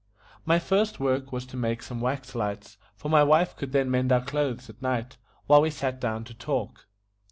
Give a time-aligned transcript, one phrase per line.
[0.45, 4.11] My first work was to make some wax lights, for my wife could then mend
[4.11, 6.87] our clothes at night, while we sat down to talk.